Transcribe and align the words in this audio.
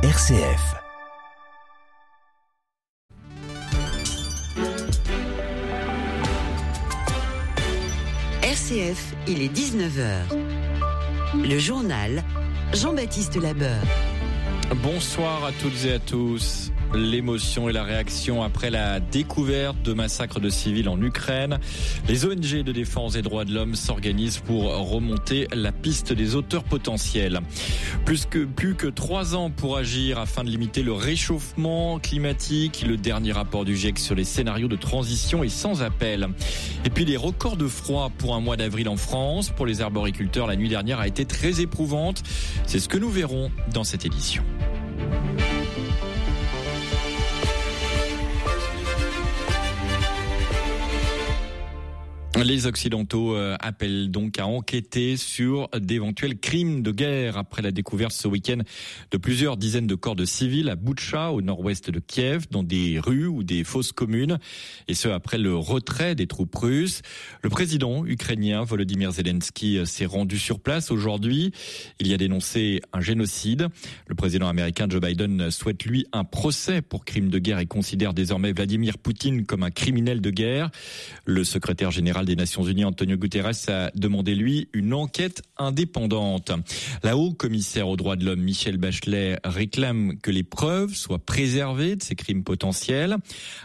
RCF. 0.00 0.76
RCF, 8.44 9.14
il 9.26 9.42
est 9.42 9.52
19h. 9.52 10.20
Le 11.34 11.58
journal 11.58 12.22
Jean-Baptiste 12.72 13.42
Labeur. 13.42 13.82
Bonsoir 14.84 15.44
à 15.44 15.50
toutes 15.60 15.84
et 15.84 15.94
à 15.94 15.98
tous. 15.98 16.70
L'émotion 16.94 17.68
et 17.68 17.72
la 17.72 17.84
réaction 17.84 18.42
après 18.42 18.70
la 18.70 18.98
découverte 18.98 19.76
de 19.82 19.92
massacres 19.92 20.40
de 20.40 20.48
civils 20.48 20.88
en 20.88 21.00
Ukraine. 21.00 21.58
Les 22.08 22.24
ONG 22.24 22.62
de 22.62 22.72
défense 22.72 23.12
des 23.12 23.22
droits 23.22 23.44
de 23.44 23.52
l'homme 23.52 23.74
s'organisent 23.74 24.38
pour 24.38 24.64
remonter 24.90 25.48
la 25.52 25.70
piste 25.70 26.12
des 26.12 26.34
auteurs 26.34 26.64
potentiels. 26.64 27.40
Plus 28.04 28.24
que, 28.24 28.44
plus 28.44 28.74
que 28.74 28.86
trois 28.86 29.34
ans 29.34 29.50
pour 29.50 29.76
agir 29.76 30.18
afin 30.18 30.44
de 30.44 30.48
limiter 30.48 30.82
le 30.82 30.92
réchauffement 30.92 31.98
climatique. 31.98 32.84
Le 32.86 32.96
dernier 32.96 33.32
rapport 33.32 33.64
du 33.64 33.76
GIEC 33.76 33.98
sur 33.98 34.14
les 34.14 34.24
scénarios 34.24 34.68
de 34.68 34.76
transition 34.76 35.44
est 35.44 35.48
sans 35.48 35.82
appel. 35.82 36.28
Et 36.84 36.90
puis 36.90 37.04
les 37.04 37.16
records 37.16 37.56
de 37.56 37.68
froid 37.68 38.10
pour 38.16 38.34
un 38.34 38.40
mois 38.40 38.56
d'avril 38.56 38.88
en 38.88 38.96
France. 38.96 39.50
Pour 39.50 39.66
les 39.66 39.82
arboriculteurs, 39.82 40.46
la 40.46 40.56
nuit 40.56 40.68
dernière 40.68 41.00
a 41.00 41.06
été 41.06 41.24
très 41.26 41.60
éprouvante. 41.60 42.22
C'est 42.66 42.80
ce 42.80 42.88
que 42.88 42.98
nous 42.98 43.10
verrons 43.10 43.50
dans 43.72 43.84
cette 43.84 44.06
édition. 44.06 44.42
Les 52.44 52.66
Occidentaux 52.66 53.34
euh, 53.34 53.56
appellent 53.58 54.12
donc 54.12 54.38
à 54.38 54.46
enquêter 54.46 55.16
sur 55.16 55.68
d'éventuels 55.76 56.38
crimes 56.38 56.82
de 56.82 56.92
guerre 56.92 57.36
après 57.36 57.62
la 57.62 57.72
découverte 57.72 58.12
ce 58.12 58.28
week-end 58.28 58.58
de 59.10 59.16
plusieurs 59.16 59.56
dizaines 59.56 59.88
de 59.88 59.96
corps 59.96 60.14
de 60.14 60.24
civils 60.24 60.68
à 60.68 60.76
Boutcha, 60.76 61.32
au 61.32 61.42
nord-ouest 61.42 61.90
de 61.90 61.98
Kiev, 61.98 62.46
dans 62.50 62.62
des 62.62 63.00
rues 63.00 63.26
ou 63.26 63.42
des 63.42 63.64
fosses 63.64 63.90
communes, 63.90 64.38
et 64.86 64.94
ce 64.94 65.08
après 65.08 65.36
le 65.36 65.56
retrait 65.56 66.14
des 66.14 66.28
troupes 66.28 66.54
russes. 66.54 67.02
Le 67.42 67.50
président 67.50 68.06
ukrainien 68.06 68.62
Volodymyr 68.62 69.10
Zelensky 69.10 69.84
s'est 69.84 70.06
rendu 70.06 70.38
sur 70.38 70.60
place 70.60 70.92
aujourd'hui. 70.92 71.50
Il 71.98 72.06
y 72.06 72.14
a 72.14 72.18
dénoncé 72.18 72.82
un 72.92 73.00
génocide. 73.00 73.66
Le 74.06 74.14
président 74.14 74.46
américain 74.46 74.86
Joe 74.88 75.00
Biden 75.00 75.50
souhaite 75.50 75.84
lui 75.84 76.06
un 76.12 76.24
procès 76.24 76.82
pour 76.82 77.04
crimes 77.04 77.30
de 77.30 77.40
guerre 77.40 77.58
et 77.58 77.66
considère 77.66 78.14
désormais 78.14 78.52
Vladimir 78.52 78.96
Poutine 78.96 79.44
comme 79.44 79.64
un 79.64 79.70
criminel 79.72 80.20
de 80.20 80.30
guerre. 80.30 80.70
Le 81.24 81.42
secrétaire 81.42 81.90
général 81.90 82.27
des 82.28 82.36
Nations 82.36 82.62
Unies, 82.62 82.84
Antonio 82.84 83.16
Guterres, 83.16 83.68
a 83.68 83.90
demandé, 83.94 84.34
lui, 84.34 84.68
une 84.74 84.92
enquête 84.92 85.42
indépendante. 85.56 86.52
La 87.02 87.16
haut-commissaire 87.16 87.88
aux 87.88 87.96
droits 87.96 88.16
de 88.16 88.24
l'homme, 88.26 88.42
Michel 88.42 88.76
Bachelet, 88.76 89.38
réclame 89.44 90.18
que 90.18 90.30
les 90.30 90.42
preuves 90.42 90.94
soient 90.94 91.24
préservées 91.24 91.96
de 91.96 92.02
ces 92.02 92.14
crimes 92.14 92.44
potentiels. 92.44 93.16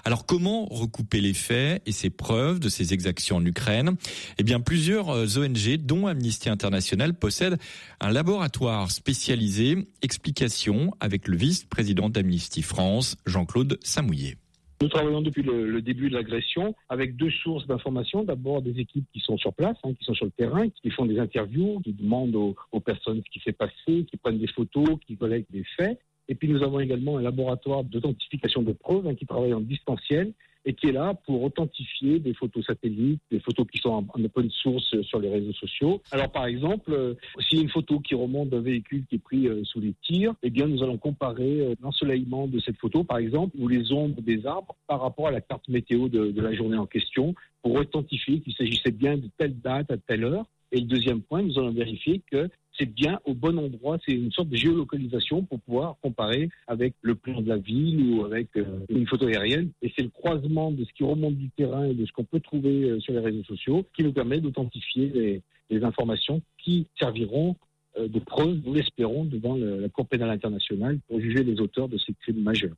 Alors, 0.06 0.26
comment 0.26 0.66
recouper 0.66 1.20
les 1.20 1.34
faits 1.34 1.82
et 1.86 1.92
ces 1.92 2.10
preuves 2.10 2.60
de 2.60 2.70
ces 2.70 2.94
exactions 2.94 3.36
en 3.38 3.46
Ukraine? 3.46 3.96
Eh 4.38 4.44
bien, 4.44 4.62
plusieurs 4.62 5.10
ONG, 5.10 5.76
dont 5.78 6.08
Amnesty 6.08 6.50
International, 6.50 7.14
possèdent 7.14 7.58
un 8.00 8.12
laboratoire 8.12 8.92
spécialisé. 8.92 9.90
Explication 10.02 10.94
avec 11.02 11.28
le 11.28 11.36
vice-président 11.36 12.10
d'Amnesty 12.10 12.62
France, 12.62 13.18
Jean-Claude 13.26 13.78
Samouillet. 13.84 14.38
Nous 14.82 14.90
travaillons 14.90 15.22
depuis 15.22 15.44
le, 15.44 15.82
début 15.82 16.10
de 16.10 16.16
l'agression 16.16 16.76
avec 16.90 17.16
deux 17.16 17.30
sources 17.30 17.66
d'information. 17.68 18.24
D'abord 18.24 18.62
des 18.62 18.80
équipes 18.80 19.06
qui 19.14 19.20
sont 19.20 19.38
sur 19.38 19.54
place, 19.54 19.78
hein, 19.84 19.94
qui 19.94 20.04
sont 20.04 20.14
sur 20.14 20.26
le 20.26 20.32
terrain, 20.32 20.68
qui 20.70 20.90
font 20.90 21.06
des 21.06 21.20
interviews, 21.20 21.80
qui 21.84 21.94
demandent 21.94 22.36
aux, 22.36 22.56
aux 22.72 22.80
personnes 22.80 23.22
ce 23.26 23.32
qui 23.32 23.40
s'est 23.40 23.54
passé, 23.54 24.06
qui 24.06 24.18
prennent 24.22 24.40
des 24.40 24.48
photos, 24.48 24.88
qui 25.08 25.16
collectent 25.16 25.52
des 25.52 25.64
faits. 25.78 26.00
Et 26.28 26.36
puis 26.36 26.48
nous 26.48 26.64
avons 26.64 26.80
également 26.80 27.18
un 27.18 27.22
laboratoire 27.22 27.84
d'authentification 27.84 28.62
de 28.62 28.74
preuves 28.74 29.08
hein, 29.08 29.16
qui 29.16 29.26
travaille 29.26 29.54
en 29.54 29.62
distanciel 29.62 30.34
et 30.66 30.74
qui 30.74 30.88
est 30.88 30.92
là 30.92 31.14
pour 31.26 31.44
authentifier 31.44 32.20
des 32.20 32.34
photos 32.34 32.66
satellites, 32.66 33.22
des 33.32 33.40
photos 33.40 33.66
qui 33.72 33.80
sont 33.80 33.90
en, 33.90 34.06
en 34.14 34.24
open 34.24 34.50
source 34.50 35.02
sur 35.02 35.20
les 35.20 35.30
réseaux 35.30 35.54
sociaux. 35.54 36.02
Alors 36.12 36.32
par 36.32 36.46
exemple, 36.46 36.92
euh, 36.94 37.16
s'il 37.40 37.58
y 37.60 37.62
a 37.62 37.64
une 37.64 37.70
photo 37.70 38.00
qui 38.00 38.16
remonte 38.16 38.50
d'un 38.50 38.62
véhicule 38.62 39.06
qui 39.08 39.16
est 39.16 39.24
pris 39.24 39.48
euh, 39.48 39.64
sous 39.64 39.80
les 39.80 39.94
tirs, 40.04 40.34
eh 40.44 40.50
bien 40.50 40.68
nous 40.68 40.84
allons 40.84 40.98
comparer 40.98 41.62
euh, 41.62 41.76
l'ensoleillement 41.82 42.48
de 42.48 42.60
cette 42.60 42.78
photo 42.78 43.04
par 43.04 43.18
exemple 43.18 43.56
ou 43.60 43.68
les 43.68 43.92
ombres 43.92 44.22
des 44.22 44.46
arbres 44.46 44.76
par 44.88 45.02
rapport 45.02 45.28
à 45.28 45.32
la 45.32 45.42
carte 45.42 45.68
météo 45.68 46.08
de 46.10 46.42
la 46.42 46.54
journée 46.54 46.78
en 46.78 46.86
question 46.86 47.34
pour 47.62 47.76
authentifier 47.76 48.42
qu'il 48.42 48.54
s'agissait 48.54 48.92
bien 48.92 49.18
de 49.18 49.30
telle 49.38 49.60
date 49.60 49.90
à 49.90 49.98
telle 49.98 50.26
heure. 50.26 50.46
Et 50.74 50.80
le 50.80 50.88
deuxième 50.88 51.22
point, 51.22 51.44
nous 51.44 51.60
allons 51.60 51.72
vérifier 51.72 52.24
que 52.32 52.50
c'est 52.76 52.92
bien 52.92 53.20
au 53.26 53.36
bon 53.36 53.60
endroit. 53.60 54.00
C'est 54.04 54.14
une 54.14 54.32
sorte 54.32 54.50
de 54.50 54.56
géolocalisation 54.56 55.44
pour 55.44 55.60
pouvoir 55.62 55.98
comparer 56.02 56.50
avec 56.66 56.96
le 57.04 57.14
plan 57.14 57.42
de 57.42 57.48
la 57.48 57.58
ville 57.58 58.16
ou 58.16 58.26
avec 58.26 58.48
euh, 58.58 58.80
une 58.90 59.06
photo 59.06 59.28
aérienne. 59.28 59.70
Et 59.84 59.94
c'est 59.96 60.02
le 60.02 60.10
croisement 60.10 60.72
de 60.72 60.84
ce 60.84 60.92
qui 60.94 61.04
remonte 61.04 61.36
du 61.36 61.52
terrain 61.52 61.86
et 61.86 61.94
de 61.94 62.04
ce 62.08 62.12
qu'on 62.12 62.24
peut 62.24 62.40
trouver 62.40 62.90
euh, 62.90 63.00
sur 63.00 63.14
les 63.14 63.20
réseaux 63.20 63.44
sociaux 63.44 63.86
qui 63.96 64.04
nous 64.04 64.14
permet 64.14 64.42
d'authentifier 64.42 65.42
les, 65.70 65.84
informations 65.84 66.42
qui 66.58 66.88
serviront 67.00 67.56
euh, 68.00 68.08
de 68.08 68.20
preuve, 68.20 68.60
nous 68.66 68.74
l'espérons, 68.74 69.26
devant 69.26 69.56
la 69.56 69.90
Cour 69.90 70.08
pénale 70.08 70.32
internationale 70.32 71.00
pour 71.08 71.20
juger 71.20 71.44
les 71.44 71.62
auteurs 71.62 71.88
de 71.88 72.00
ces 72.00 72.14
crimes 72.14 72.42
majeurs. 72.42 72.76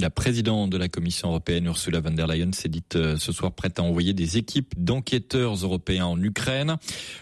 La 0.00 0.10
présidente 0.10 0.70
de 0.70 0.76
la 0.76 0.88
Commission 0.88 1.28
européenne, 1.28 1.66
Ursula 1.66 2.00
von 2.00 2.10
der 2.10 2.26
Leyen, 2.26 2.50
s'est 2.52 2.68
dite 2.68 2.98
ce 3.16 3.32
soir 3.32 3.52
prête 3.52 3.78
à 3.78 3.84
envoyer 3.84 4.12
des 4.12 4.38
équipes 4.38 4.74
d'enquêteurs 4.76 5.54
européens 5.54 6.06
en 6.06 6.20
Ukraine. 6.20 6.78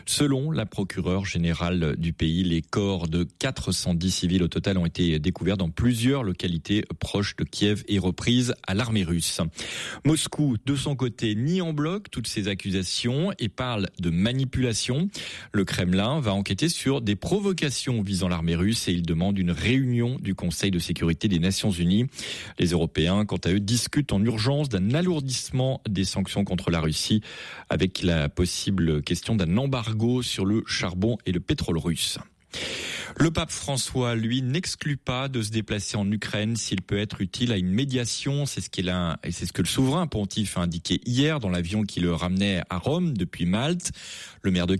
Selon 0.06 0.50
la 0.50 0.64
procureure 0.64 1.26
générale 1.26 1.96
du 1.98 2.14
pays, 2.14 2.44
les 2.44 2.62
corps 2.62 3.08
de 3.08 3.28
410 3.38 4.10
civils 4.10 4.42
au 4.42 4.48
total 4.48 4.78
ont 4.78 4.86
été 4.86 5.18
découverts 5.18 5.58
dans 5.58 5.68
plusieurs 5.68 6.22
localités 6.22 6.82
proches 6.98 7.36
de 7.36 7.44
Kiev 7.44 7.84
et 7.88 7.98
reprises 7.98 8.54
à 8.66 8.72
l'armée 8.72 9.04
russe. 9.04 9.42
Moscou, 10.06 10.56
de 10.64 10.74
son 10.74 10.96
côté, 10.96 11.34
nie 11.34 11.60
en 11.60 11.74
bloc 11.74 12.10
toutes 12.10 12.26
ces 12.26 12.48
accusations 12.48 13.32
et 13.38 13.50
parle 13.50 13.90
de 14.00 14.08
manipulation. 14.08 15.10
Le 15.52 15.66
Kremlin 15.66 16.20
va 16.20 16.32
enquêter 16.32 16.70
sur 16.70 17.02
des 17.02 17.16
provocations 17.16 18.00
visant 18.00 18.28
l'armée 18.28 18.54
russe 18.56 18.88
et 18.88 18.92
il 18.92 19.02
demande 19.02 19.38
une 19.38 19.50
réunion 19.50 20.16
du 20.22 20.34
Conseil 20.34 20.70
de 20.70 20.78
sécurité 20.78 21.28
des 21.28 21.38
Nations 21.38 21.70
Unies. 21.70 22.06
Les 22.62 22.68
Européens, 22.68 23.24
quant 23.24 23.38
à 23.38 23.50
eux, 23.50 23.58
discutent 23.58 24.12
en 24.12 24.24
urgence 24.24 24.68
d'un 24.68 24.94
alourdissement 24.94 25.82
des 25.88 26.04
sanctions 26.04 26.44
contre 26.44 26.70
la 26.70 26.78
Russie 26.78 27.20
avec 27.68 28.02
la 28.04 28.28
possible 28.28 29.02
question 29.02 29.34
d'un 29.34 29.56
embargo 29.56 30.22
sur 30.22 30.44
le 30.44 30.62
charbon 30.64 31.18
et 31.26 31.32
le 31.32 31.40
pétrole 31.40 31.78
russe. 31.78 32.20
Le 33.18 33.30
pape 33.30 33.50
François, 33.50 34.14
lui, 34.14 34.42
n'exclut 34.42 34.96
pas 34.96 35.28
de 35.28 35.42
se 35.42 35.50
déplacer 35.50 35.96
en 35.96 36.10
Ukraine 36.10 36.56
s'il 36.56 36.82
peut 36.82 36.98
être 36.98 37.20
utile 37.20 37.52
à 37.52 37.56
une 37.56 37.70
médiation. 37.70 38.46
C'est 38.46 38.60
ce 38.60 38.70
qu'il 38.70 38.88
a, 38.88 39.18
et 39.24 39.32
c'est 39.32 39.44
ce 39.44 39.52
que 39.52 39.62
le 39.62 39.68
souverain 39.68 40.06
pontife 40.06 40.56
a 40.56 40.62
indiqué 40.62 41.00
hier 41.04 41.40
dans 41.40 41.50
l'avion 41.50 41.82
qui 41.82 42.00
le 42.00 42.14
ramenait 42.14 42.62
à 42.70 42.78
Rome 42.78 43.16
depuis 43.16 43.44
Malte. 43.44 43.90
Le 44.42 44.50
maire 44.50 44.66
de 44.66 44.76